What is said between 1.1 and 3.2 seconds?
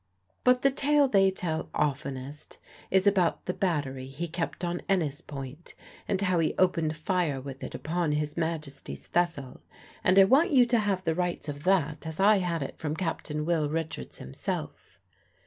tell oftenest is